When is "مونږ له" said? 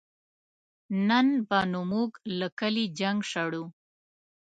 1.91-2.47